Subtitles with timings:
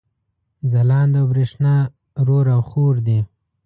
[0.71, 1.75] ځلاند او برېښنا
[2.27, 3.19] رور او حور دي